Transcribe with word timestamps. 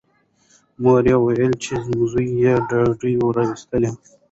مور 0.81 1.03
یې 1.11 1.15
وویل 1.19 1.53
چې 1.63 1.73
زوی 2.11 2.27
یې 2.41 2.53
ډوډۍ 2.67 3.13
راوایسته. 3.35 3.87